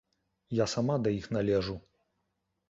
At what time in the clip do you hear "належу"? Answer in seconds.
1.37-1.77